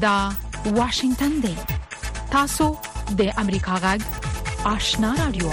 [0.00, 0.30] دا
[0.66, 1.54] واشنگتن دی
[2.30, 2.66] تاسو
[3.18, 4.00] د امریکا غږ
[4.64, 5.48] آشنا رادیو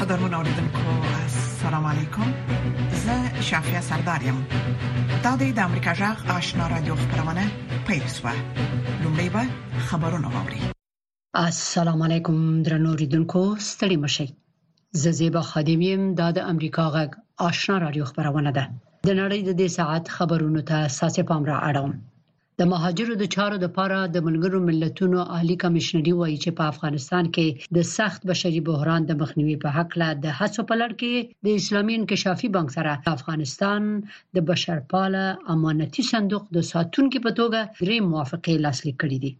[0.00, 0.82] قدرمن اوریدونکو
[1.22, 2.34] السلام علیکم
[3.06, 4.38] زه شافیا سردارم
[5.24, 7.46] دا د امریکا غږ آشنا رادیو خبرونه
[7.86, 8.32] پېښه
[9.02, 9.42] لومړی به
[9.90, 10.60] خبرونه واوري
[11.44, 14.26] السلام علیکم درنو اوریدونکو ستړي مشئ
[15.02, 17.10] زه زیبا خادمیم د امریکا غږ
[17.50, 18.64] آشنا رادیو خبرونه ده
[19.08, 21.92] د نړۍ د دې ساعت خبرونو ته اساسي پام را اړوم
[22.58, 27.46] د مهاجرو د چارو لپاره د ملګرو ملتونو عالی کمشنري وایي چې په افغانستان کې
[27.76, 31.14] د سخت بشري بحران د مخنیوي په حق له د هڅو په لړ کې
[31.44, 33.80] د اسلامي انکشافي بانک سره افغانستان
[34.34, 39.32] د بشرپاله امانتي صندوق د ساتونکو په توګه درې موافقه لاسلیک کړې دي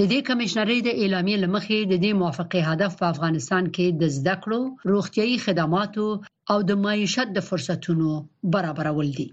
[0.00, 4.34] د دې کمشنرۍ د اعلامیې لمخې د دې موافقې هدف په افغانستان کې د زده
[4.42, 4.60] کړو،
[4.92, 6.06] روغتيایي خدماتو
[6.52, 8.08] او د معیشت د فرصتونو
[8.54, 9.28] برابرول دي.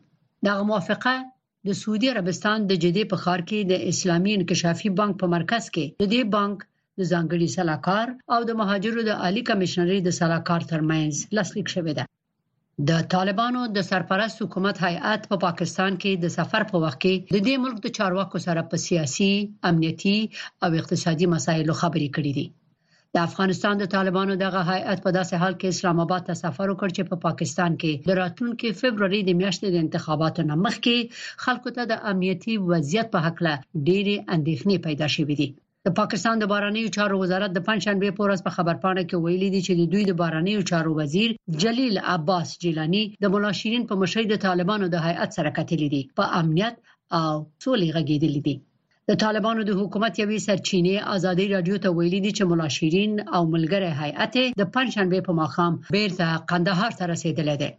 [0.46, 1.14] دا موافقه
[1.68, 5.86] د سعودي عربستان د جدي په خار کې د اسلامي انکشافي بانک په مرکز کې
[6.02, 6.58] د دې بانک
[7.00, 12.06] د ځانګړي سلاکار او د مهاجرو د عالی کمشنرۍ د سلاکار ترمنځ لاسلیک شوې ده.
[12.88, 17.16] د طالبانو د سرپرست حکومت هیئت په پا پاکستان کې د سفر په وخت کې
[17.36, 19.34] د دې ملک د چارواکو سره په سیاسي،
[19.70, 20.18] امنیتی
[20.64, 22.48] او اقتصادي مسایلو خبرې کړې دي
[23.14, 26.90] د افغانستان د طالبانو دغه هیئت په داسې حال کې اسلام آباد ته سفر وکړ
[26.96, 30.96] چې په پا پاکستان کې د راتلونکو فبرवरी د میاشتې د انتخاباتو نه مخکې
[31.44, 33.54] خلکو ته د امنیتی وضعیت په هکله
[33.88, 35.50] ډېری اندېښنې پیدا شوې دي
[35.90, 39.62] د پاکستان د بارانیو چارو وزارت د پنځشنبه په ورځ په خبرپاڼه کې ویلي دي
[39.68, 41.32] چې د دوی د بارانیو چارو وزیر
[41.64, 46.02] جلیل عباس جیلانی د مولا شیرین په مشرۍ د طالبانو د هیئت سره کتلې دي
[46.20, 46.76] په امنیت
[47.22, 48.56] او سولې غږیدلې دي
[49.10, 53.42] د طالبانو د حکومت یوې سرچینې ازادي رادیو ته ویلي دي چې مولا شیرین او
[53.56, 57.72] ملګری هیئت د پنځشنبه په ماخام بیرته قندهار ته رسیدل دي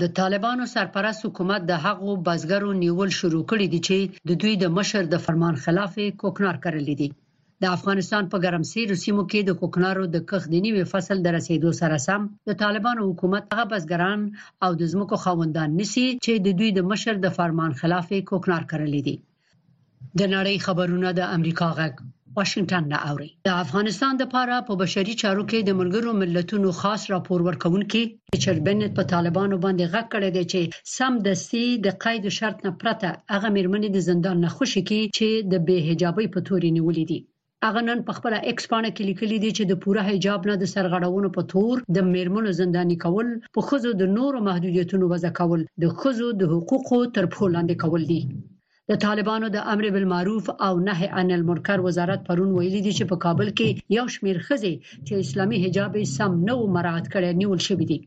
[0.00, 3.96] د طالبانو سرپرست حکومت د هغو بازګرو نیول شروع کړي دي چې
[4.28, 7.08] د دوی د مشر د فرمان خلاف کوکنار کړل دي
[7.62, 11.70] د افغانستان په ګرمسیر سیمو کې د کوکنارو د کښت د نیوي فصل در رسیدو
[11.80, 14.20] سره سم د طالبانو حکومت هغه بازګران
[14.64, 18.90] او د زمکو خوندان نسی چې د دوی د مشر د فرمان خلاف کوکنار کړل
[19.08, 19.16] دي
[20.18, 21.94] د نړۍ خبرونه د امریکا غږ
[22.38, 26.68] واشنگټن نه اوري د افغانستان د پاره په پا بشري چارو کې د ملګرو ملتونو
[26.80, 28.00] خاص راپور ورکونکي
[28.34, 30.60] ریچارډ بنت په طالبانو باندې غږ کړی دی چې
[30.96, 35.00] سم د سي د قید شرط نه پرته هغه مرمنې د زندان نه خوشی کی
[35.16, 37.18] چې د به حجابي په توري نیولې دي
[37.70, 40.70] اغه نن په خپل ایکس پاڼه کې لیکلي دي چې د پوره حجاب نه د
[40.74, 43.28] سرغړونو په تور د میرمنو زنداني کول
[43.58, 48.20] په خزو د نورو محدودیتونو وځ کول د خزو د حقوقو تر پولاندې کول دي
[48.92, 53.16] د طالبانو د امر بالمعروف او نهي عن المنکر وزارت پرون ویلي دي چې په
[53.24, 54.72] کابل کې یو شمیر خزي
[55.06, 57.98] چې اسلامي حجاب سم نه و مراعات کړي نیول شوې دي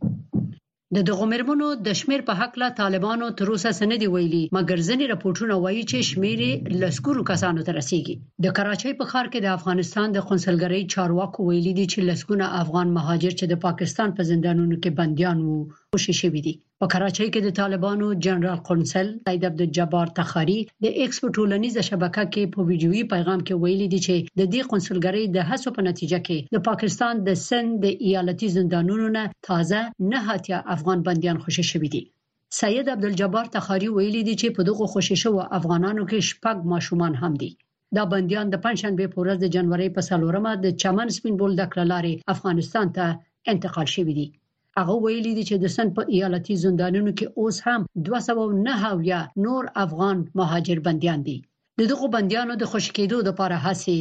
[0.98, 5.12] د دغه مرمنو د شمیر په حق لا طالبانو تر اوسه سندې ویلي مګر ځینې
[5.14, 6.44] راپورټونه وایي چې شمیر
[6.84, 11.74] لسکورو کسانو ته رسیږي د کراچۍ په ښار کې د افغانستان د قونسلګرۍ چارواکو ویلي
[11.80, 15.60] دي چې لسکونه افغان مهاجر چې د پاکستان په زندانونو کې بنديان وو
[15.96, 21.28] خوشي شوې دي په کراچۍ کې د طالبانو جنرال قونسل سید عبدالجبار تخاری د ایکسپو
[21.38, 25.70] ټولنیزه شبکه کې په ویډیوي پیغام کې ویلي دي چې د دې قونسلګرۍ د هڅو
[25.78, 29.80] په نتیجه کې د پاکستان د سند د ایالتي زندانونو نه تازه
[30.12, 32.02] نه هاتیا افغان بنديان خوشي شوې دي
[32.62, 37.34] سید عبدالجبار تخاری ویلي دي چې په دغه خوشي شو افغانانو کې شپږ ماشومان هم
[37.42, 37.52] دي
[37.96, 42.14] دا بنديان د پنځشنبه په ورځ د جنوري په څلورمه د چمن سپینبول د کړلارې
[42.36, 43.06] افغانستان ته
[43.54, 44.30] انتقال شوه دي
[44.82, 50.18] هغه ویلي دي چې د سند په ایالتي زندانونو کې اوس هم 209 نور افغان
[50.40, 51.38] مهاجر بنديان دي
[51.80, 54.00] د دغو بنديانو د خوشکېدو لپاره هڅې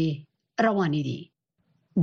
[0.67, 1.21] روانې دي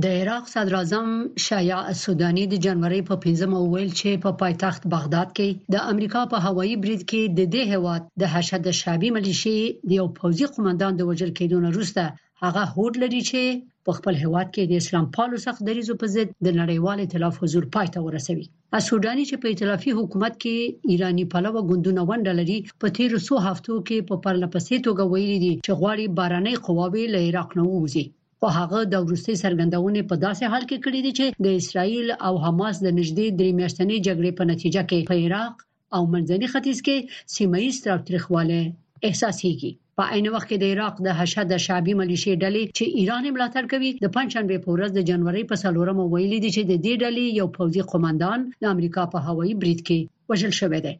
[0.02, 1.08] د عراق صدر اعظم
[1.46, 6.22] شایع سودانی د جنوري په 15مه ویل چې په پا پایتخت بغداد کې د امریکا
[6.32, 9.58] په هوایي برید کې د دې هواد د حشد شعبي ملیشي
[9.88, 12.02] د یو پوځي قومندان د وجل کېدون وروسته
[12.42, 13.42] هغه هوډ لري چې
[13.88, 17.64] په خپل هیواد کې د اسلام پالو سخت دریزو په ضد د نړیوال ائتلاف حضور
[17.76, 18.46] پای ته ورسوي
[18.78, 20.56] اسودانی چې په ائتلافي حکومت کې
[20.94, 25.72] ایرانی پلوه ګوندونه وندلري په تیر سو هفتو کې په پرلپسې توګه ویلي دي چې
[25.80, 28.04] غواړي باراني قواوې له عراق نه ووځي
[28.40, 32.34] خو هغه د روسي سرګندونې په داسې حال کې کړې دي چې د اسرایل او
[32.44, 35.54] حماس د نږدې درې میاشتنۍ جګړې په نتیجه کې په عراق
[35.96, 36.96] او منځني ختیځ کې
[37.36, 38.60] سیمایي ستراتریخواله
[39.08, 43.64] احساسيږي په عین وخت کې د عراق د حشد شعبي ملیشې ډلې چې ایران ملاتړ
[43.72, 47.24] کوي د پنځشنبه په ورځ د جنوري په څلورمه ویلي دي چې د دې ډلې
[47.38, 49.98] یو پوځي قومندان د امریکا په هوایي بریډ کې
[50.30, 50.94] وژل شوی دی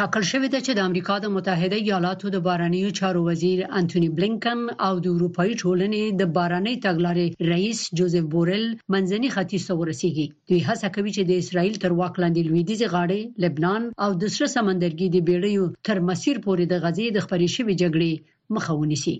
[0.00, 4.58] ټاکل شوې ده چې د امریکا د متحده ایالاتو د بارنیو چارو وزیر انټونی بلینکن
[4.86, 10.60] او د اروپאי ټولنې د بارنۍ تګلارې رئیس جوزف بورل منځني ختیځ ته ورسیږي دوی
[10.68, 15.06] هڅه کوي چې د اسرایل تر واک لاندې لویدیز غاړې لبنان او د سره سمندرګي
[15.10, 18.12] د بیړیو تر مسیر پورې د غزې د خبرې شوې جګړې
[18.54, 19.16] مخه ونیسي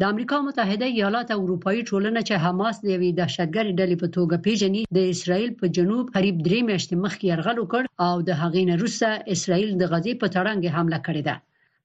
[0.00, 4.42] د امریکا متحده ایالات او اروپאי ټولنه چې حماس د یوې دهشتګرې ډلې په توګه
[4.44, 8.76] پیژني د اسرایل په جنوب قریب درې میاشتې مخکې يرغل وکړ او د هغې نه
[8.82, 11.34] روسه اسرایل د غزې په تړنګ حمله کړې ده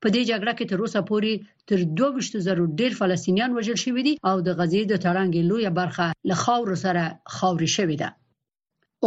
[0.02, 1.32] په دې جګړه کې تر اوسه پورې
[1.70, 6.36] تر 22,000 ډیر فلسطینیان وژل شوي دي او د غزې د تړنګ لوی برخه له
[6.46, 7.04] خاور سره
[7.38, 8.10] خاورې شوې ده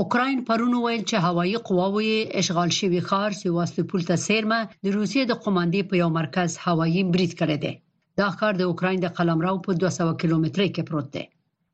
[0.05, 2.13] اوکراین پرون ویل چې هوایی قواوی
[2.43, 7.33] اشغال شوی ښار سیواستوپول ته سیرمه د روسیې د قوماندې په یو مرکز هوایی بریټ
[7.45, 7.75] کړی دی
[8.23, 11.25] دا ښار د اوکرين د قلمرو په 200 کیلومترۍ کې پروت دی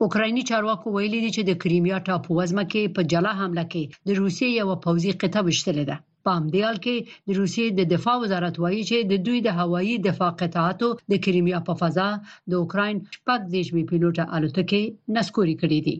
[0.05, 4.49] اوکرایني چارواکو ویلي دي چې د کریمیا ټاپو ځمکې په جلا حمله کې د روسیې
[4.61, 6.97] یو پوځي قطعه وشتل ده په همدې حال کې
[7.27, 11.59] د روسیې د دفاع وزارت وایي چې د دوی د هوایي دفاع قطعاتو د کریمیا
[11.69, 12.09] په فضا
[12.51, 14.83] د اوکراین شپږ دیش می پیلوټه الوتکې
[15.17, 15.97] نسکوري کړې دي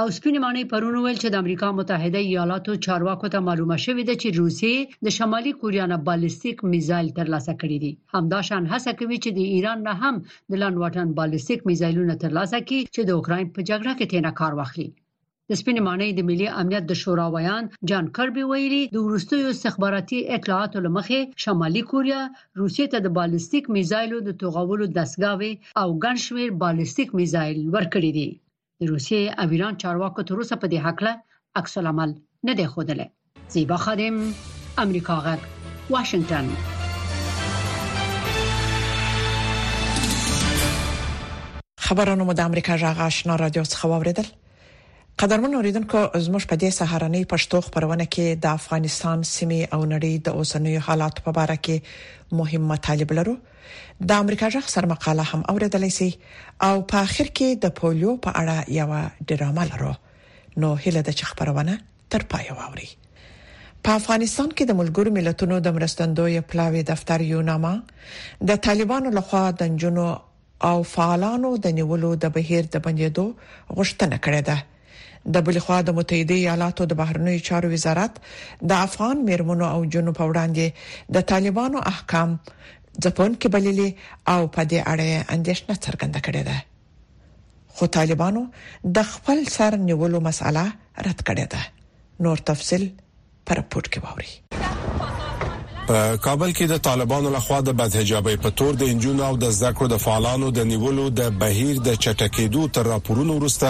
[0.00, 4.14] او سپینې معنی پرون ویل چې د امریکا متحده ایالاتو چارواکو ته معلومه شوې ده
[4.22, 4.74] چې روسي
[5.06, 9.78] د شمالي کوریا نه بالستیک میزایل ترلاسه کړی دی همداشان هڅه کوي چې د ایران
[9.88, 10.14] نه هم
[10.50, 14.52] د لن واټن بالستیک میزایلونه ترلاسه کړي چې د اوکرين په جګړه کې تینا کار
[14.60, 14.88] واخلي
[15.50, 20.20] د سپینې معنی د ملي امنیت د شورا ویان جان کربي ویلي د ورستیو استخباراتي
[20.38, 22.22] اطلاعاتو لمخې شمالي کوریا
[22.60, 25.52] روسیې ته د بالستیک میزایلو د توغولو دستګاوي
[25.82, 28.28] او ګنشمیر بالستیک میزایل ورکړي دي
[28.82, 31.12] د روسیې او ایران چارواکو تر اوسه په دې حقله
[31.60, 32.12] عکس العمل
[32.48, 33.04] نه دی خوده
[33.54, 34.16] زیبا خادم
[34.84, 35.40] امریکا غږ
[35.94, 36.46] واشنگتن
[41.88, 44.26] خبرونه مو د امریکا جغ آشنا رادیو څخه واوریدل
[45.22, 50.38] قدرمن اوریدونکو زموږ په دې سهارنۍ پښتو خبرونه کې د افغانستان سیمه او نړۍ د
[50.38, 53.34] اوسنوي حالات په اړه کې مهم مطالب لرو
[54.12, 56.08] د امریکا ځخ سر مقاله هم اوریدلې سي
[56.68, 59.92] او په اخر کې د پولیو په اړه یو ډرامه لرو
[60.64, 61.78] نو هله د خبرونه
[62.16, 62.90] تر پای ووري
[63.84, 67.72] په افغانستان کې د ملګرو ملتونو د مرستندوی پلاوی دفتر یونامه
[68.50, 70.08] د طالبانو لخوا د جنونو
[70.72, 74.58] او فعالانو د نیولو د بهیر د بندیدو غوښتنه کړې ده
[75.34, 78.12] د بل خوا د متحده ایالاتو د بهرنیو چارو وزارت
[78.72, 80.66] د افغان میرمنو او جنو په وړاندې
[81.18, 82.30] د طالبانو احکام
[83.02, 83.88] ځپون کې بللي
[84.32, 86.58] او په دې اړه اندېښنه څرګنده کړې ده
[87.76, 88.42] خو طالبانو
[88.98, 90.66] د خپل سر نیولو مسأله
[91.08, 91.62] رد کړې ده
[92.28, 92.84] نور تفصيل
[93.50, 94.30] پر پورت کې ووري
[95.86, 99.86] په کابل کې د طالبانو لخوا د بدحجابۍ په تور د انجونو او د زکړو
[99.92, 103.68] د فعالانو د نیولو د بهیر د چټکېدو تر راپورونو وروسته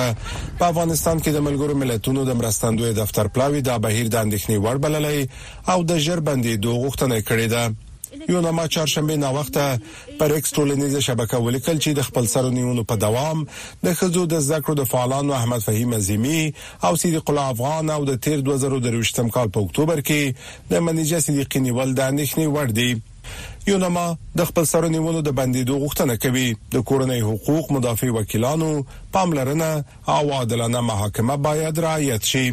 [0.59, 4.77] په افغانستان کې د ملګرو ملتونو د مرستندوی دفتر پلاوی د بهیر د اندېښنې وړ
[4.85, 5.19] بللې
[5.73, 7.63] او د جربندې دوه غوښتنې کړې ده
[8.29, 9.81] یونما چهارشنبه ناوخته
[10.21, 13.45] پر ایکس ټولنیزه شبکه ولیکل چې د خپل سرونیونو په دوام
[13.87, 16.43] د خزو د ذکر د فعالانو احمد فهیم عظیمی
[16.89, 21.61] او صدیق الله افغان او د تیر 2023 کال په اکتوبر کې د منیجه صدیقی
[21.67, 24.07] نیول د اندېښنې وړ دی یونما
[24.41, 26.47] د خپل سرونیونو د بندیدو غوښتنه کوي
[26.79, 28.73] د کورنۍ حقوق مدافع وکیلانو
[29.13, 29.85] پاملرنه
[30.19, 32.47] او عادلانه محاکمه باید رعایت شي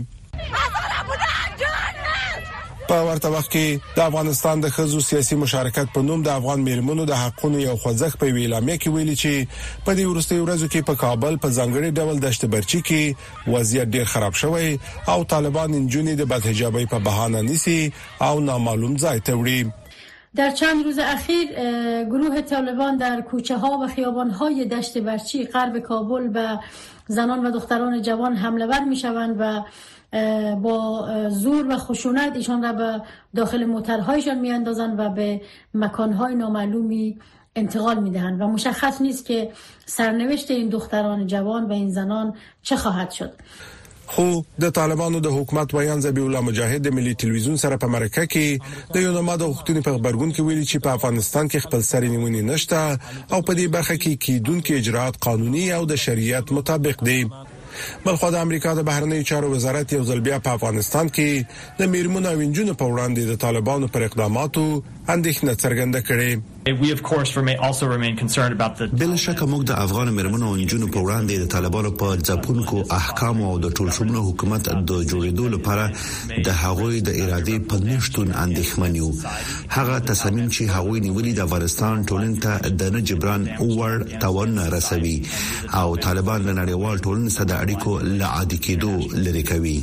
[2.90, 7.04] په ورته وخت کې د افغانستان د خزو سیاسي مشارکت په نوم د افغان میرمنو
[7.10, 10.96] د حقونو یو خوځښت په ویلامه کې ویلي چې په دې ورستۍ ورځو کې په
[11.02, 14.72] کابل په ځنګړي ډول دشت برچی کې وضعیت ډیر خراب شوی
[15.16, 17.76] او طالبان انجونی د بدحجابۍ په بهانه نیسی
[18.30, 23.88] او نامعلوم ځای ته وړي در چند روز اخیر گروه طالبان در کوچه ها و
[23.94, 26.60] خیابان های دشت برچی غرب کابل به
[27.20, 29.54] زنان و دختران جوان حمله ور می شوند و
[30.62, 33.02] با زور و خشونت ایشان را به
[33.36, 35.42] داخل موترهایشان میاندازند و به
[35.74, 37.18] مکانهای نامعلومی
[37.56, 39.50] انتقال میدهند و مشخص نیست که
[39.86, 43.32] سرنوشت این دختران جوان و این زنان چه خواهد شد
[44.08, 48.26] خو د طالبانو د حکومت ویان زبی الله مجاهد د ملي تلویزیون سره په مرکه
[48.26, 48.62] کې
[48.94, 52.44] د یو نماد غوښتنې په خبرګون کې ویلي چې په افغانستان کې خپل سر نیونې
[52.52, 52.98] نشته
[53.32, 57.26] او په دې برخه کې کیدونکو اجرات قانوني او د شریعت مطابق دی
[58.06, 61.46] بل خو د امریکا د بهرنی چارو وزارت یو ځل بیا په افغانستان کې
[61.80, 64.66] د میرمنو او انجونو په وړاندې د طالبانو پر اقداماتو
[65.16, 66.32] اندېښنه څرګنده کړې
[66.78, 66.96] بل
[69.24, 73.56] شک موږ د افغان مرمنو او انجونو په وړاندې د طالبانو په ځپونکو احکام او
[73.66, 75.86] د ټولشموله حکومت د جوړیدو لپاره
[76.48, 79.10] د هغوی د ارادې په نشټون اندېښمن یو
[79.78, 83.96] هغه تصمیم چې هغوی نیولې د افغانستان ټولن ته د نه جبران اور
[84.26, 85.18] توان رسوي
[85.84, 88.94] او طالبان له نړیوال ټولن سره د اړیکو له عادي کېدو
[89.28, 89.78] لری کوي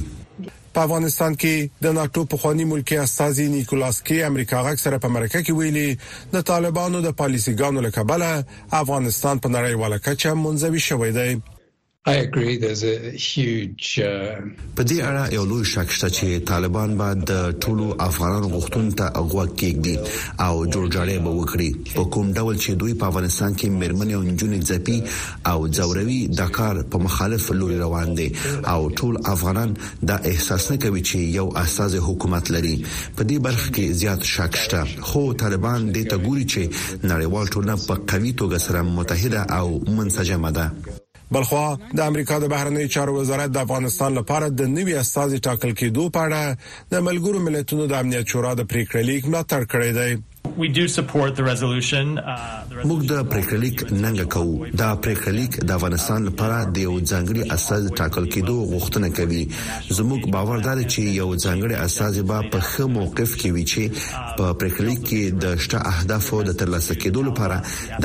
[0.76, 1.54] په افغانستان کې
[1.85, 5.88] د ناتو پخوانی ملکی استاذي نیکولاس کې امریکا غک سره په مرکه کې ویلي
[6.35, 8.23] د طالبانو د پالیسي ګانو لکه بل
[8.83, 11.30] افغانستان په نړیواله کچه منځوي شوې دی
[12.09, 12.13] Uh,
[14.79, 19.07] په دې اړه یو لوی شک شته چې طالبان به د ټولو افغانانو غوښتنو ته
[19.33, 19.95] غوږ کېږدي
[20.47, 24.61] او جوړجاړی به وکړي په کوم ډول چې دوی په افغانستان کې مرمنې او نجونې
[24.69, 24.99] ځپي
[25.53, 28.27] او زوروي د کار په مخالف لوري روان دي
[28.75, 29.73] او ټول افغانان
[30.13, 34.61] دا احساس نه کوي چې یو اساس حکومت لري په دې برخه کې زیات شک
[34.67, 39.93] شته خو طالبان دې ته ګوري چې نړیوال ټولنه په قوي توګه سره متحده او
[40.01, 40.69] منسجمه ده
[41.35, 41.66] بلخوا
[41.97, 46.21] د امریکا د بهرنیو چارو وزارت د افغانستان لپاره د نوي استازي ټاکل کېدو په
[46.26, 46.42] اړه
[46.92, 50.11] د ملګرو ملتونو د امنیت شورا د پریکړې لیک ملاتړ کړی دی
[50.57, 50.63] Uh,
[52.89, 58.25] موږ د پریکړلیک ننګ کوو دا پریکړلیک د افغانستان لپاره د یو ځانګړي اساس ټاکل
[58.37, 59.43] کېدو غوښتنه کوي
[59.99, 63.83] زموږ باور دی چې یو ځانګړي اساس به په خه موقف کې وي چې
[64.39, 67.57] په پریکړلیک کې د شته اهدافو د ترلاسه کېدو لپاره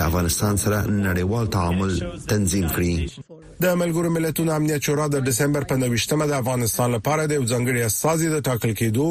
[0.02, 0.78] د افغانستان سره
[1.08, 1.92] نړیوال تعامل
[2.34, 2.94] تنظیم کړي
[3.64, 8.30] د ملګرو ملتونو امنیت شورا د دسمبر په 9مه د افغانستان لپاره د ځنګړي اساسي
[8.32, 9.08] د ټاکل کېدو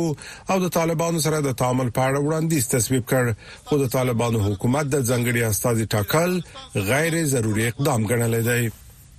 [0.54, 3.30] او د طالبانو سره د تعامل په اړه وړاندیز تصویب کړ
[3.69, 6.30] خو د طالبانو حکومت د ځنګړي اساسي ټاکل
[6.90, 8.61] غیر ضروري اقدام ګڼل دی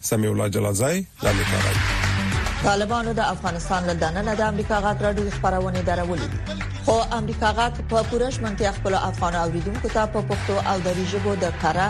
[0.10, 5.88] سمي الله جلالزای د امریکا طالبانو د افغانستان له دننه د امریکا غاټ راډیو خبرونه
[5.92, 11.04] درولې خو امریکا غاټ په پوره شمنتیا خپل افغان اوریدونکو ته په پښتو او دری
[11.12, 11.88] ژبه د کړه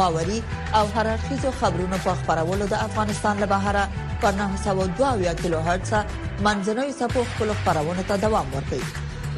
[0.00, 0.40] باوري
[0.80, 3.84] او هررخیزو خبرونو په خبرولو د افغانستان له بهره
[4.26, 5.92] پر 902 کیلو هرتز
[6.46, 8.86] منځنوي سپو خپل خبرونه ته دوام ورکوي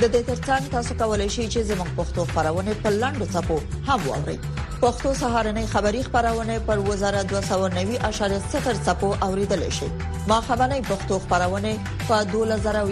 [0.01, 3.59] د دې ترڅنګ تاسو کولای شئ چې زموږ پښتو خبرونه په لاندو سپو
[3.89, 4.39] هم واورئ
[4.87, 9.87] پښتو سهارنې خبری خبرونه پر وزارت 290.0 سپو اوریدل شي
[10.29, 11.73] ما خبرنې پښتو خبرونه
[12.09, 12.85] په 2140.0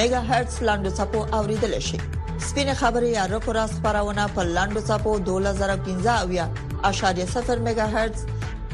[0.00, 1.98] میگا هرتز لاندو سپو اوریدل شي
[2.38, 8.26] سپینه خبري یا رکو راس خبرونه په لاندو سپو 2015.0 میگا هرتز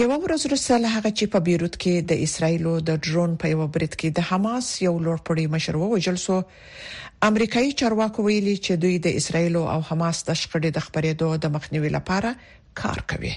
[0.00, 3.62] یو ورځ وروسته له هغه چې په بیروت کې د اسرایلو د ډرون په یو
[3.74, 6.36] برید کې د حماس یو لوړپړی مشر ووجل سو
[7.30, 11.90] امریکایي چارواکو ویلي چې دوی د اسرایلو او حماس د شخړې د خبرېدو د مخنیوي
[12.00, 12.30] لپاره
[12.84, 13.34] کار کوي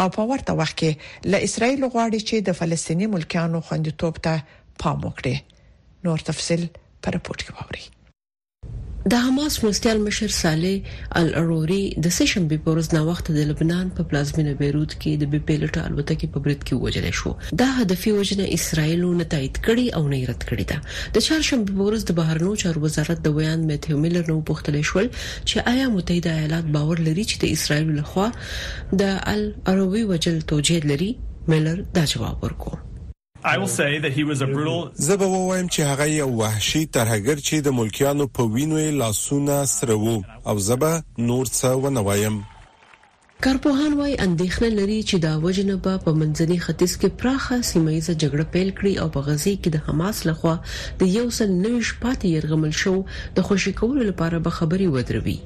[0.00, 0.92] او په ورته وخت کې
[1.30, 4.34] له اسرایلو غواړي چې د فلسطینی ملکیانو خوندیتوب ته
[4.84, 5.36] پام وکړي
[6.06, 6.62] نور تفصيل
[7.02, 7.84] پر پورت کې ووري
[9.10, 10.90] د حماس مرستيال مشر صالح
[11.20, 15.74] الروري د سشنبه په ورځ ناوخت د لبنان په پلازمینه بیروت کې د بي پيلټ
[15.86, 17.30] الوتکې په برید کې وژل شو
[17.62, 20.78] دا هدفي وژنه اسرایل نه تایید کړي او نه رد کړي ده
[21.16, 25.06] د چهارشنبه په ورځ د بهرنو چارو وزارت د ویان میتیو میلر نو پوښتنه شول
[25.48, 28.28] چې آیا متحده ایالات باور لري چې د اسرایل لخوا
[29.02, 31.10] د الروري وجل توجیه لري
[31.52, 32.82] میلر دا جواب ورکړ
[34.94, 39.94] زه به وایم چې هغه یو وحشي ترهګر چې د ملکیانو په وینو لاسونه سره
[40.04, 40.16] وو
[40.52, 40.92] او زه به
[41.30, 42.36] نور څه و نه وایم
[43.46, 48.46] کارپوهان وايي اندېښنه لري چې دا وجنه به په منځني ختیځ کې پراخه سیمایزه جګړه
[48.54, 50.54] پیل کړي او په غزي کې د حماس لخوا
[51.00, 52.94] د یو سل نوي شپاتې يرغمل شو
[53.40, 55.38] د خوشی کولو لپاره به خبري ودروي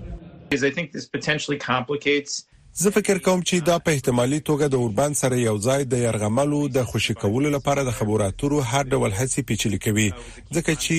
[2.82, 6.58] زه فکر کوم چې دا په احتمالي توګه د اوربان سره یو ځای د يرغملو
[6.76, 10.08] د خوشی کولو لپاره د خبراتورو هر ډول هڅې پیچلې کوي
[10.56, 10.96] ځکه چې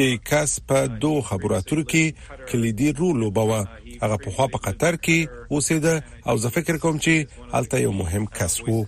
[0.00, 2.04] د کاس په دوه خبراتورو کې
[2.52, 3.58] کلیدي رول لوبوه
[4.02, 5.18] هغه په خوا په قطر کې
[5.54, 5.94] اوسېده
[6.28, 7.14] او زه فکر کوم چې
[7.60, 8.80] الته یو مهم کس وو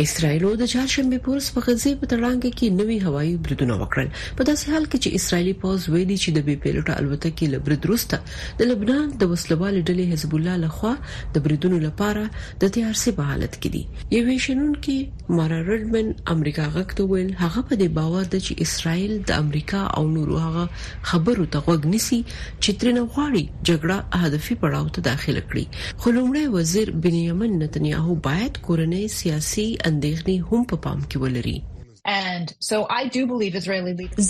[0.00, 4.06] اسرایل د چهارشنبه پورس په غزې په تړانګ کې نوي هوایي بریدونه وکړل
[4.36, 8.16] په داسې حال کې چې اسرایلی پوز ویلي چې د بي پيلوټ الوتکې لبرد وروسته
[8.60, 10.92] د لبنان د وسلوال ډلې حزب الله لخوا
[11.34, 12.24] د بریدونو لپاره
[12.62, 13.82] د تیار سي په حالت کې دي
[14.16, 19.12] یو ویشنون کې مارا رډمن امریکا غکته ویل هغه په دې باور ده چې اسرایل
[19.32, 20.64] د امریکا او نورو هغه
[21.12, 26.44] خبرو ته غوږ نیسي چې ترنه غواړي جګړه هدفي پړاو ته داخله کړي خو لومړی
[26.58, 31.58] وزیر بنیامین نتنیاهو باید کورنۍ سیاسي اندېښنې هم په پام کې ولري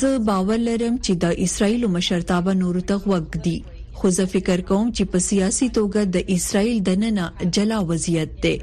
[0.01, 3.59] زه باور لرم چې د اسرایل مشرتابه نور ته وګ دی
[4.01, 7.25] خو زه فکر کوم چې په سیاسي توګه د اسرایل دننه
[7.59, 8.55] جلا وضعیت دی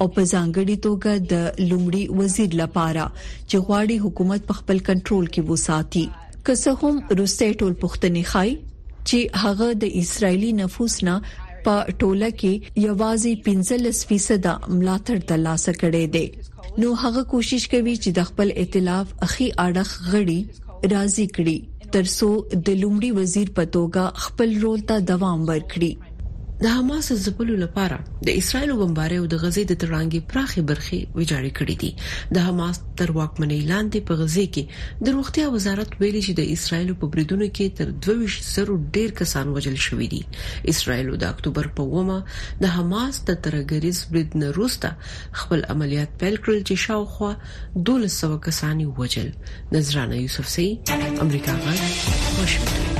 [0.00, 1.34] او په ځانګړي توګه د
[1.70, 3.04] لومړي وزیر لپاره
[3.48, 6.06] چې غواړي حکومت په خپل کنټرول کې وساتي
[6.44, 8.50] که څه هم روسي ټول پښتني خای
[9.08, 11.14] چې هغه د اسرایلی نفوس نه
[11.68, 12.52] په ټوله کې
[12.86, 16.26] یوازې 15% ملاتړ ترلاسه کړي دي
[16.84, 20.40] نو هغه کوشش کوي چې د خپل ائتلاف اخی اړخ غړي
[20.94, 21.56] راضي کړي
[21.96, 22.30] ترڅو
[22.66, 25.92] د لومړي وزیر په توګه خپل رول ته دوام ورکړي
[26.62, 27.98] د حماس زپلو لپاره
[28.28, 31.90] د اسرایل بمباره او د غزې د ترانګي پراخي برخي ویجاړې کړې دي
[32.38, 34.64] د حماس تر واکمنۍ لاندې په غزې کې
[35.08, 39.78] د روغتیا وزارت ویلي چې د اسرایل په بریدونو کې تر 2200 ډیر کسان وژل
[39.86, 40.22] شوې دي
[40.74, 42.18] اسرایل د اکتوبر په ومه
[42.62, 44.88] د حماس د ترګریز برید نه وروسته
[45.42, 47.32] خپل عملیات پیل کړل چې شاوخوا
[47.88, 49.28] 1200 کسان وژل
[49.74, 50.66] نذرانه یوسف سي
[51.24, 52.99] امریکا غږ واشنگټن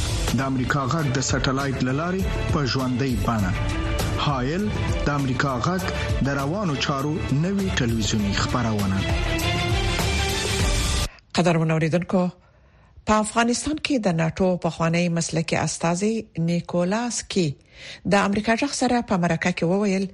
[0.39, 2.21] د امریکا غږ د سټلایټ للارې
[2.53, 4.63] په ژوندۍ بانه هایل
[5.07, 5.83] د امریکا غږ
[6.27, 7.11] د روانو چارو
[7.43, 8.99] نوي ټلویزیونی خبرونه
[11.39, 12.21] قدرمن اوریدونکو
[13.07, 16.13] په افغانستان کې د ناتو په خوانی مسلکي استاذي
[16.51, 17.47] نیکولاس کی
[18.15, 20.07] د امریکا ځخ سره په مرکه کې وویل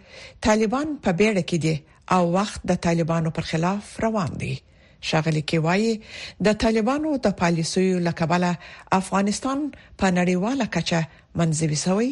[0.47, 4.55] طالبان په بیړه کې دي او وخت د طالبانو پر خلاف روان دي
[5.11, 5.91] شغلې کې وایي
[6.47, 8.51] د طالبانو د پالیسیو لکبله
[8.99, 9.57] افغانستان
[9.99, 11.01] په نړیواله کچه
[11.41, 12.09] منځوي شوی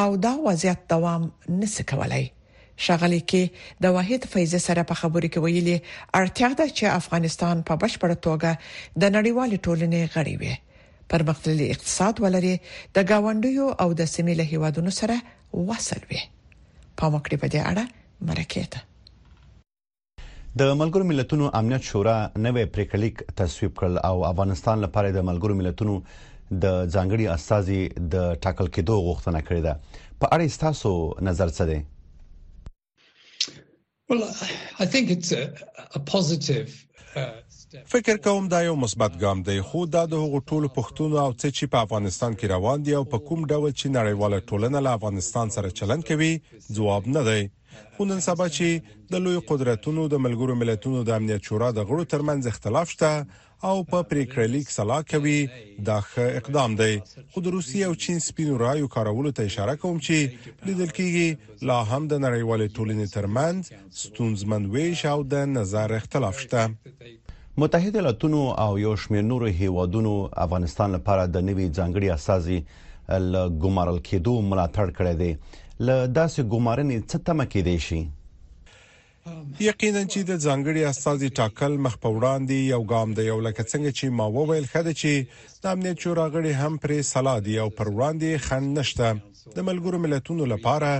[0.00, 1.22] او دا وضعیت دوام
[1.60, 2.24] نسی کولای
[2.86, 3.42] شغلې کې
[3.86, 5.76] د واحد فیض سره په خبرو کې ویلي
[6.20, 8.50] ارتیا ده چې افغانستان په بشپړ توګه
[9.04, 10.54] د نړیوال ټولنې غړي وي
[11.14, 12.52] پرمختللي اقتصاد ولري
[12.98, 15.16] د گاونډیو او د سیمې له هیوادونو سره
[15.70, 16.22] وصل وي
[16.98, 17.84] په مکړې په دې اړه
[18.30, 18.64] مرکه
[20.56, 25.96] د ملګرو ملتونو امنیت شورا نوې پریکړلیک تصویب کړل او افغانستان لپاره د ملګرو ملتونو
[26.50, 29.78] د ځانګړي استاذي د ټاکل کېدو غوښتنه کړې ده
[30.20, 31.80] په اړه تاسو نظر څه دی
[34.10, 34.22] Well,
[34.84, 35.42] I think it's a,
[35.98, 36.68] a positive
[37.14, 37.44] uh,
[37.92, 41.50] فکر کوم دا یو مثبت ګام دی خو دا د هغو ټولو پښتون او څه
[41.56, 45.54] چې په افغانستان کې روان دي او په کوم ډول چې نړیواله ټولنه له افغانستان
[45.58, 46.32] سره چلند کوي
[46.80, 47.42] ځواب نه دی
[47.96, 48.68] خو نن سبا چې
[49.12, 53.10] د لوی قدرتونو د ملګرو ملتونو د امنیت شورا د غړو ترمنځ اختلاف شته
[53.68, 55.38] او په پریکړه لیک صلاح کوي
[55.88, 56.92] دا ښه اقدام دی
[57.32, 60.16] خو د روسیې او چین سپینو رايو کارولو ته اشاره کوم چې
[60.66, 61.28] لیدل کېږي
[61.68, 63.58] لا هم د نړیوال ټولنې ترمنځ
[64.02, 66.64] ستونزمن ویش او د نظر اختلاف شته
[67.62, 70.12] متحده ایالاتونو او یو شمېر نورو هیوادونو
[70.46, 72.58] افغانستان لپاره د نوي ځانګړي اساسي
[73.32, 75.32] ل ګمارل کېدو ملاتړ کړی دی
[75.86, 78.00] له داسې ګمارنې څه تمه کېدې شي
[79.70, 83.90] یقینا چې د ځانګړي استاذي ټاکل مخ په وړاندې یو ګام دی یو لکه څنګه
[83.98, 85.12] چې ما وویل خده چې
[85.62, 89.06] د امنیت شورا غړي هم پرې سلا دی او پر وړاندې خند نشته
[89.56, 90.90] د ملګرو ملتونو لپاره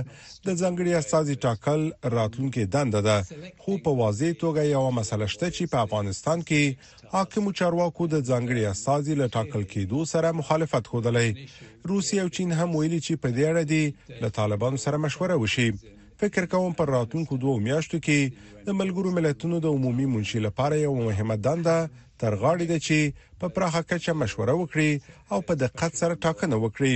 [0.47, 1.81] د ځنګړي استازي ټاکل
[2.17, 3.17] راتلونکي دنده ده
[3.63, 8.63] خو په واضح توګه یو مسله شته چې په افغانستان کې حاکم چارواکو د ځنګړي
[8.73, 11.13] استازي له ټاکل کېدو سره مخالفت خوده
[11.93, 15.69] روسي او چین هم ویلي چې په دې اړه دي له طالبانو سره مشوره وشي
[16.21, 18.19] فکر کوم پر راتلونکو دوه میاشتو کې
[18.67, 21.77] د ملګرو ملتونو د عمومي منشي لپاره یو مهمه دنده
[22.21, 22.99] تر غاړې ده چې
[23.41, 24.91] په پراخه کچه مشوره وکړي
[25.31, 26.93] او په دقت سره ټاکنه وکړي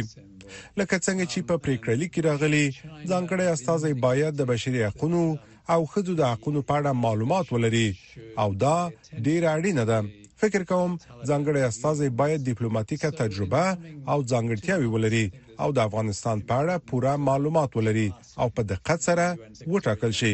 [0.80, 2.66] لکه څنګه چې په پریکړه لیک راغلي
[3.12, 5.26] ځانګړی استاذي باید د بشري حقوقو
[5.74, 7.90] او خدو د حقوقو په اړه معلومات ولري
[8.42, 8.78] او دا
[9.28, 10.00] ډیر اړین ده
[10.42, 10.90] فکر کوم
[11.30, 13.64] ځانګړی استاذي باید ډیپلوماټیکه تجربه
[14.12, 15.26] او ځانګړتیاوي ولري
[15.64, 18.08] او د افغانستان په اړه پوره معلومات ولري
[18.42, 19.26] او په دقت سره
[19.74, 20.34] وټاکل شي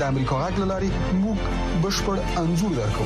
[0.00, 0.88] د امریکا غږ لاري
[1.22, 1.38] موږ
[1.82, 3.04] بشپړ انزور درکو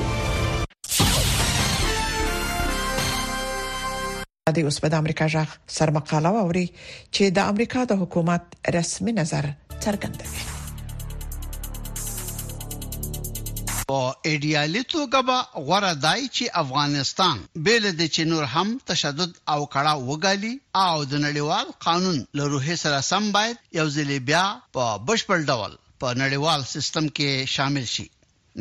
[4.57, 6.65] د اوس په امریکا ځخ سرمقاله ووري
[7.15, 8.43] چې د امریکا د حکومت
[8.77, 9.45] رسمي نظر
[9.83, 10.43] څرګندوي
[13.89, 17.35] په ایډیالي توګه به غوړه دای چې افغانستان
[17.67, 20.53] بیل د چنور هم تشدد او کړه وګالي
[20.85, 25.71] او د نړیوال قانون له روحي سره سم باید یو ځل بیا په بشپړ ډول
[26.03, 28.03] په نړیوال سیستم کې شامل شي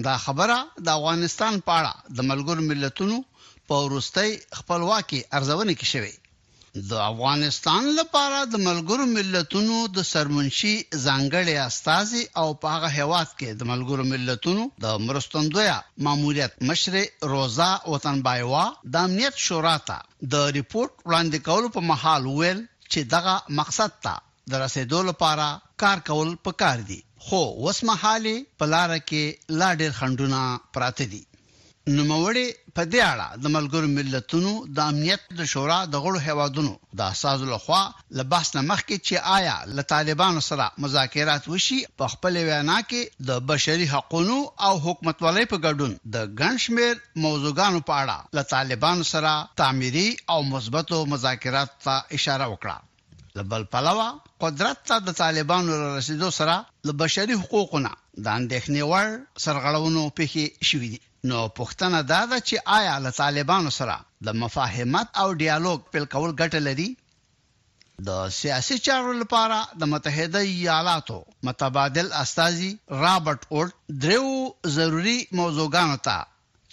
[0.07, 3.18] دا خبره د افغانستان په اړه د ملګر ملتونو
[3.72, 10.74] په ورستۍ خپلواکي ارزونه کې شوې د افغانستان لپاره د ملګر ملتونو د سرمنشي
[11.05, 16.98] ځانګړي استاذي او په هغه هواد کې د ملګر ملتونو د مرستندویا ماموریت مشر
[17.35, 18.64] روزا وطن بایوا
[18.96, 19.98] د امنیت شورا ته
[20.37, 24.22] د ریپورت وړاندې کولو په محال ویل چې دغه مقصد ته
[24.55, 25.51] د رسیدو لپاره
[25.85, 29.24] کار کول پکار دي خو وسمحالي په لار کې
[29.61, 30.40] لا ډېر خندونه
[30.74, 31.22] پراته دي
[31.96, 37.00] نوموړي په دې اړه د ملګرو ملتونو د امنیت د شورا د غړو هوادونو د
[37.12, 37.83] اساس لخوا
[38.18, 43.40] لباس نه مخکې چې آیا له طالبانو سره مذاکرات وشي په خپل وینا کې د
[43.50, 50.09] بشري حقوقو او حکومتولۍ په ګډون د ګنشمیر موضوعګانو په اړه له طالبانو سره تعمیري
[50.33, 52.76] او مثبتو مذاکرات ته اشاره وکړه
[53.38, 54.07] لبل پلوه
[54.44, 56.55] قدرت ته د طالبانو رسیدو سره
[56.88, 57.90] د بشري حقوقونه
[58.24, 59.07] د اندېښنې وړ
[59.44, 60.98] سرغړونو پیښې شوې دي
[61.31, 63.96] نو پښتنه دا ده چې آیا له طالبانو سره
[64.27, 66.88] د مفاهمت او ډیالوګ په کول ګټه لري
[68.09, 72.70] د سیاسي چارو لپاره د متحده ایالاتو متبادل استاذي
[73.05, 73.74] رابرټ اورټ
[74.07, 76.18] درو ضروری موضوعګانو ته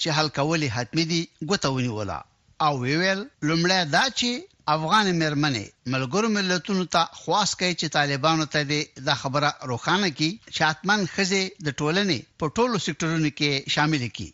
[0.01, 2.19] چې حل کولې حتمی دي غوتونی ولا
[2.65, 4.31] او ویل لومړی دا چې
[4.73, 11.03] افغان مېرمنې ملګرو ملتونو ته خواس کوي چې طالبانو ته د خبره روخانه کی شاتمن
[11.15, 14.27] خزه د ټولنې په ټولو سکتورونو کې شامل کی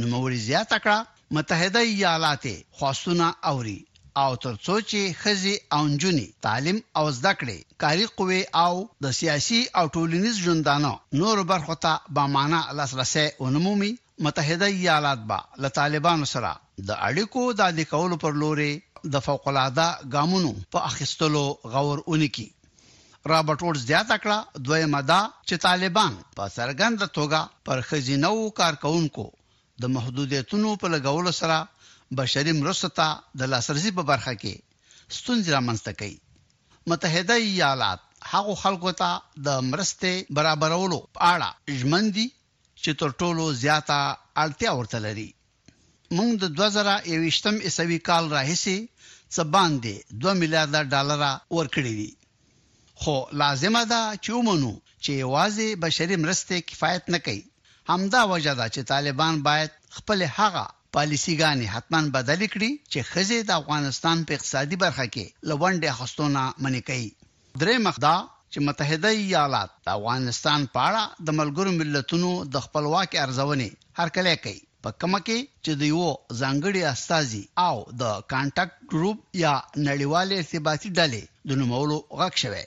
[0.00, 2.44] نوموړي زیاته کړه متحده ایالات
[2.80, 3.78] خواستونه اوري
[4.24, 8.72] او ترڅو چې خزي او نجونی تعلیم او زده کړې کاري قوې او
[9.08, 13.92] د سیاسي او ټولنیز ژوندانو نور برخو ته به معنا لاسرسي ونمومي
[14.28, 16.54] متحده ایالات با له طالبانو سره
[16.88, 18.72] د اړیکو د اړیکولو پر لوري
[19.12, 22.46] د فوق العاده ګامونو په اخیستلو غور اونکي
[23.30, 29.26] رابرټ وډز زیاته کړه دوی مدا چې طالبان په سرګند توګه پر خزینو کارکونکو
[29.82, 31.58] د محدودیتونو په لګولو سره
[32.20, 33.06] بشري مرستو ته
[33.40, 34.54] د لاسرسي په برخه کې
[35.18, 36.16] ستونزې رامنځته کړي
[36.90, 38.00] متحده ایالات
[38.32, 39.10] هغه خلکو ته
[39.46, 42.26] د مرستې برابرولو په اړه ژمن دي
[42.82, 43.98] چې تر ټولو زیاته
[44.44, 45.28] اړتیا ورته لري
[46.18, 48.76] موږ د 2021م عیسوي کال راهیسي
[49.34, 49.92] څه باندې
[50.24, 51.20] 2 میلیارډ ډالر
[51.56, 52.10] ورکړي دي
[53.02, 54.70] خو لازمه ده چې ومنو
[55.04, 57.42] چې واځي بشري مرسته کفایت نه کوي
[57.90, 60.64] همدا وجه ده چې طالبان باید خپل هغه
[60.98, 66.42] پالیسی غانې حتمان بدل کړي چې خزه د افغانستان په اقتصادي برخه کې لوندې خستونه
[66.64, 67.10] منې کوي
[67.60, 68.16] درې مخدا
[68.52, 73.70] چې متحده ایالات د افغانستان په اړه د ملګرو ملتونو د خپلواک ارزونې
[74.00, 76.04] هر کله کوي په کومه کې چې د یو
[76.40, 79.54] ځانګړي استاذي او د کانټاکټ ګروپ یا
[79.88, 82.66] نړیوالې ارتباطي ډلې د نومولو غږ شوی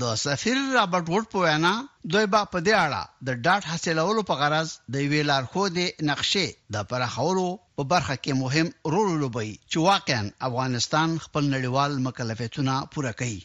[0.00, 1.74] د سفیر رابرټ وډ په وینا
[2.12, 6.46] دوی با په دې اړه د ډاټ حاصلولو په غرض د ویلار خو د نقشې
[6.74, 13.12] د پرخولو په برخه کې مهم رول لوبوي چې واقعا افغانستان خپل نړیوال مکلفیتونه پوره
[13.20, 13.40] کوي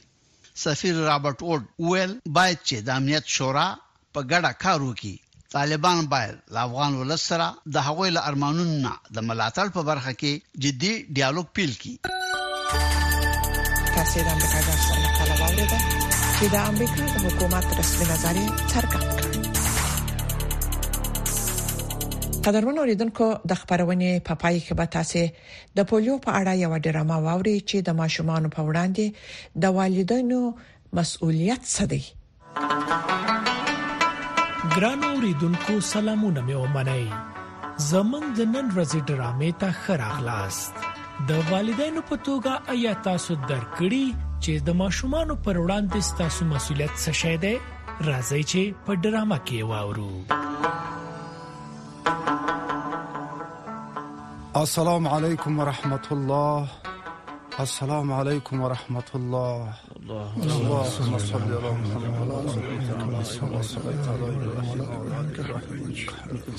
[0.64, 3.68] سفیر رابرټ وډ ویل باید چې د امنیت شورا
[4.14, 5.16] په ګډه کار وکړي
[5.56, 10.12] طالبان باید له افغان ولس سره د هغوی له ارمانونو نه د ملاتړ په برخه
[10.22, 10.34] کې
[10.66, 11.94] جدي ډیالوګ پیل کړي
[13.98, 15.80] تاسو د امریکا د سره کلاوړې ده
[16.38, 19.08] چې د امریکا د حکومت رسمي نظر څرګند
[22.48, 25.22] قدرمن اوریدونکو د خبرونې په پای کې به تاسو
[25.78, 30.42] د پولیو په اړه یو ډرامه واوري چې د ماشومان په وړاندې د والدینو
[31.02, 32.02] مسؤلیت څه دی
[34.76, 37.04] ګران اوریدونکو سلامونه مې ومنئ
[37.84, 40.82] زمنګ د نن ورځې ډرامې ته خراغلاست
[41.30, 47.20] د والدینو په توګه آیا تاسو درکړي چې د ماشومانو پر وړاندې تاسو مسولیت څه
[47.22, 47.54] شې ده
[48.10, 50.14] راځي چې په ډرامه کې واورو
[54.66, 56.62] السلام علیکم ورحمت الله
[57.70, 59.58] السلام علیکم ورحمت الله
[60.10, 62.90] اللهم صل على محمد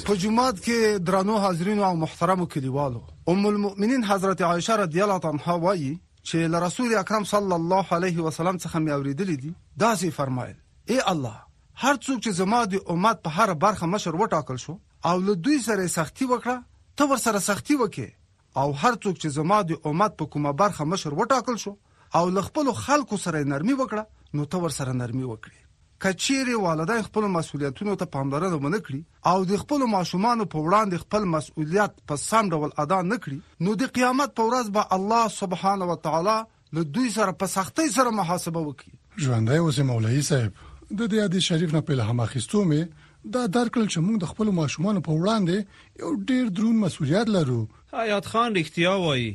[0.06, 3.00] په جمعات کې درنو حاضرینو او محترمو کلیوالو
[3.34, 8.26] ام المؤمنین حضرت عائشه رضی الله عنها وایي چې له رسول اکرم صلی الله علیه
[8.26, 9.54] وسلم څخه مې اوریدلې دي
[9.84, 10.56] دا سي فرمایل
[10.90, 14.76] اے الله هر څوک چې زما د امت په هر برخه مشر وټاکل شو
[15.12, 18.14] او له دوی سره سختی وکړه ته ور سره سختی وکې
[18.60, 21.76] او هر څوک چې زما د امت په کومه برخه مشر وټاکل شو
[22.14, 24.06] او ل خپل خلکو سره نرمي وکړه
[24.38, 25.64] نو ته ور سره نرمي وکړي
[26.04, 29.00] کچېره والدین خپل مسولیتونو ته پاملرنه ونه کړي
[29.32, 33.38] او د خپل ماشومان په وړاندې خپل مسولیت په سم ډول ادا نکړي
[33.68, 36.36] نو د قیامت په ورځ به الله سبحانه و تعالی
[36.78, 41.48] له دوی سره په سختۍ سره محاسبه وکړي ژوندای اوسه مولوی صاحب د دې حدیث
[41.50, 46.04] شریف نه په الهام اخیستو مې دا درکل چې موږ د خپل ماشومان په وړاندې
[46.04, 47.58] یو ډیر درون مسولیت لرو
[47.98, 49.32] حیات خان رښتیا وایي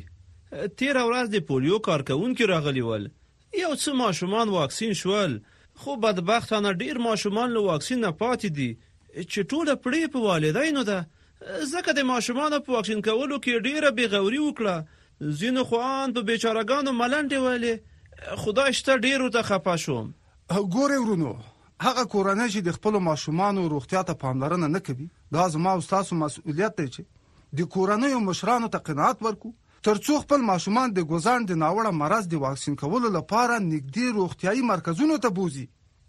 [0.78, 3.04] تیر ورځ د پولیو کارکونکو راغلی ول
[3.60, 5.36] یو څه ماشومان واکسین شول
[5.84, 10.98] خو بدبختانه ډیر ماشومان له واکسین نه پاتې دي چې ټوله پړې په والدینو ده
[11.72, 17.46] ځکه د ماشومان په واکسین کولو کې ډیره بیغوري وکړه زین خوان په بیچارهګانو ملنډې
[17.46, 20.12] ویلې خدای شته ډیر ته خپه شوم
[20.58, 21.34] ګوره ورونو
[21.86, 25.86] هغه کورنۍ چې د خپل ماشومان او روغتیا ته پاملرنه نه کوي دا زما او
[25.96, 29.52] تاسو مسؤلیت دی چې د کورنۍ مشرانو ته قناعت ورکو
[29.86, 35.16] ترڅو خپل ماشومان د ګوزان د ناوړه مرز د واکسین کولو لپاره نږدې روغتیايي مرکزونو
[35.24, 35.64] ته بوزي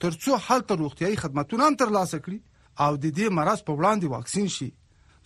[0.05, 2.39] ترڅو هلته روغتیايي خدماتونه ترلاسه کړي
[2.87, 4.67] او د دې مرز په وړاندې واکسین شي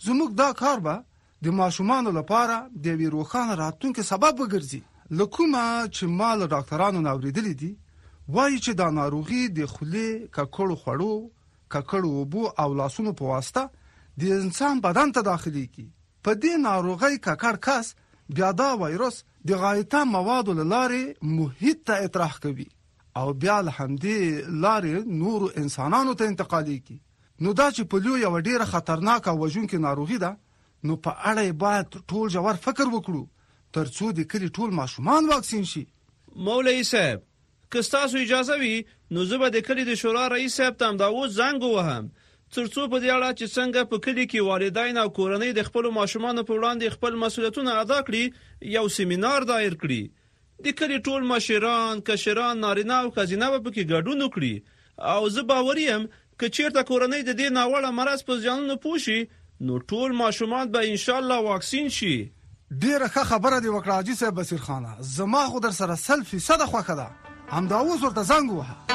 [0.06, 0.96] زموږ دا کار به
[1.48, 2.56] د ماشومان لپاره
[2.88, 4.80] د وی روخان راتونکو سبب وګرځي
[5.18, 11.14] لکه چې مال ډاکټرانو نوریدل دي وایي چې دا ناروغي د خولې ککړو خړو
[11.76, 17.16] ککړو وبو او لاسونو په واسطه د انسان بدن ته داخلي کی په دې ناروغي
[17.28, 21.04] ککړ کس کا بیا دا وایرس د غایطه موادو لارې
[21.36, 22.66] محیط ته اطراح کوي
[23.20, 26.98] او بیا الحمدې لارې نور انسانانو ته انتقالېږي
[27.46, 30.32] نو دا چې پولیو یو ډیره خطرناک او وژونکې ناروغي ده
[30.88, 33.24] نو په اړه باید ټول جوړ فکر وکړو
[33.78, 35.84] ترڅو د کلی ټول ماشومان واکسین شي
[36.50, 37.24] مولوی صاحب
[37.74, 38.74] که تاسو اجازه وي
[39.16, 42.08] نو زه به د کلی د شورا رئیس صاحب ته دا و زنګ وهم
[42.56, 46.38] ترڅو په دې اړه چې څنګه په کلی کې والدین او کورنۍ د خپل ماشومان
[46.42, 49.98] په وړاندې خپل مسولیتونه ادا کړي یو سیمینار دایر کړي
[50.68, 55.82] د کلی ټول مشران، کشران، نارینه او خزینه به پکې ګډون وکړي او زه باور
[55.84, 60.90] یم چې چیرته کورنۍ د دې ناوړه مرز په ځانونو پوښي نو ټول ماشومان به
[60.92, 65.44] ان شاء الله واکسین شي ډیره ښه خبره دی وکړه حاجی صاحب بصیر خان زما
[65.54, 68.87] خو در سره سلفي صد خوخه ده همدا اوس ورته زنګ وها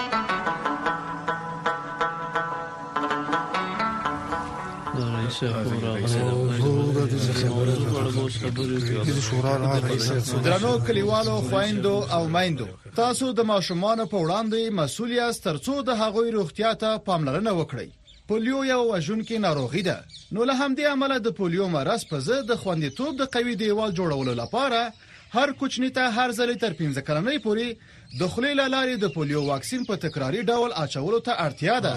[10.43, 16.31] درنو کلیوالو خويندو او مایندو تاسو د ماشومان په وړاندې مسول یاست ترڅو د هغوی
[16.31, 17.87] روغتیا ته پاملرنه وکړئ
[18.27, 22.61] پولیو یو وژونکې ناروغي ده نو له همدې عمله د پولیو مرز په ضد د
[22.65, 24.93] خوندیتوب د قوي دیوال جوړولو لپاره
[25.37, 29.85] هر کوچنی ته هر ځلې تر 15 کلنۍ پورې د خولې لارې د پولیو واکسین
[29.85, 31.93] په تکراری ډول اچولو ته اړتیا ده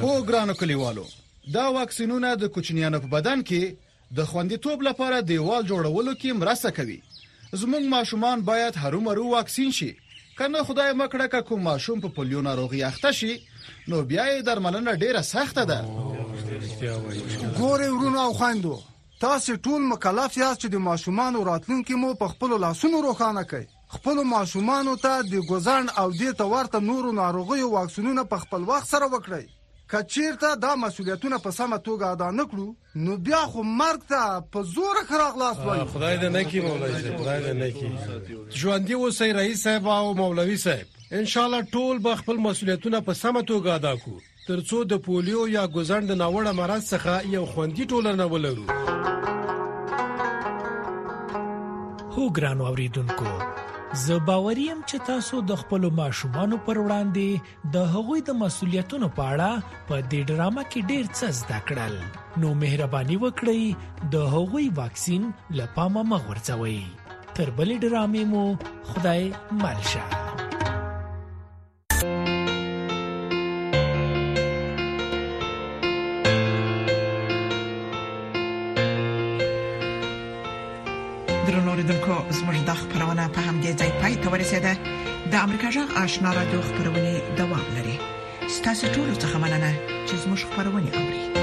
[0.00, 1.04] هو ګرانو کلیوالو
[1.54, 6.98] دا واکسینونه د کوچنیانو په بدن کې د خوندیتوب لپاره دیوال جوړولو کې مرسته کوي
[7.62, 9.88] زموږ ماشومان باید هرومرو واکسین شي
[10.40, 14.94] کنه خدای مکړه که کوم ماشوم په پولیو ناروغي اخته شي نو بیا یې درملنه
[15.04, 15.78] ډیره سخته ده
[16.50, 18.74] ګورې ورونه او خاندو
[19.24, 24.16] تاسو ټول مکلف یاست چې د ماشومان راتلونکو مو په خپل لاسونو روښانه کړئ خپل
[24.34, 29.46] ماشومان ته د ګوزان او د تورته نورو ناروغیو واکسینونه په خپل وخت سره وکړي
[29.92, 32.68] کچیرته دا مسولیتونه په سمه توګه ادا نکړو
[33.04, 37.20] نو بیا خو مرګ ته په زور خراغ لاس وایي خدای دې نکي مولوی صاحب
[37.20, 37.88] خدای دې نکي
[38.62, 43.00] ژوند دی اوسې رئیس صاحب او مولوی صاحب ان شاء الله ټول به خپل مسولیتونه
[43.00, 44.18] په سمه توګه ادا کړو
[44.48, 48.66] ترڅو د پولیو یا ګوزند ناوړه مرض څخه یو خوندې ټولنه ولرو
[52.18, 53.30] هو ګرانو اوریدونکو
[53.94, 57.28] زه باوریم چې تاسو د خپل ماشومانو پر وړاندې
[57.76, 59.50] د هغوی د مسولیتونو په اړه
[59.90, 61.94] په دې ډرامه کې ډیر څه زده کړل
[62.44, 63.62] نو مهرباني وکړئ
[64.16, 65.22] د هغوی واکسین
[65.60, 66.80] لپاره مغورځوي
[67.36, 68.44] تر بلې ډرامې مو
[68.90, 69.22] خدای
[69.62, 70.04] مل شه
[81.76, 84.72] اوریدونکو زموږ د خبرونه په هم دي ځای پای ته ورسېده
[85.32, 87.96] د امریکا جغ آشنا را دوه خبرونه دوام لري
[88.56, 89.70] ستاسو ټول څه مننه
[90.08, 91.35] چې زموږ خبرونه اوري